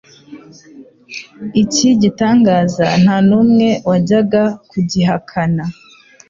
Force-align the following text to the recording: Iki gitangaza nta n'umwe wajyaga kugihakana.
Iki 1.61 1.89
gitangaza 2.01 2.85
nta 3.01 3.17
n'umwe 3.27 3.69
wajyaga 3.89 4.43
kugihakana. 4.69 5.63